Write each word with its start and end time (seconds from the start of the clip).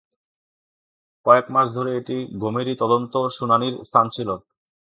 কয়েক 1.25 1.45
মাস 1.53 1.67
ধরে 1.73 1.91
এটি 1.99 2.17
গোমেরী 2.41 2.73
তদন্ত 2.81 3.13
শুনানীর 3.37 3.75
স্থান 3.83 4.05
ছিল। 4.15 4.29